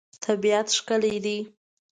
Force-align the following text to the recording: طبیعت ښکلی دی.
طبیعت 0.23 0.67
ښکلی 0.77 1.17
دی. 1.25 1.37